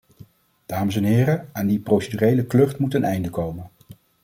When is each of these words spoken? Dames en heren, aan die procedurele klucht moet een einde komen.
Dames 0.65 0.95
en 0.95 1.03
heren, 1.03 1.49
aan 1.53 1.67
die 1.67 1.79
procedurele 1.79 2.45
klucht 2.45 2.77
moet 2.79 2.93
een 2.93 3.03
einde 3.03 3.29
komen. 3.29 3.69